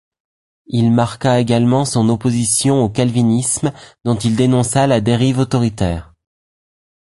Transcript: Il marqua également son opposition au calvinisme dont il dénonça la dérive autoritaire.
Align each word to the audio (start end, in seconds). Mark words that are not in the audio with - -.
Il 0.65 0.91
marqua 0.91 1.39
également 1.39 1.85
son 1.85 2.09
opposition 2.09 2.83
au 2.83 2.89
calvinisme 2.89 3.71
dont 4.03 4.15
il 4.17 4.35
dénonça 4.35 4.87
la 4.87 4.99
dérive 4.99 5.37
autoritaire. 5.37 6.15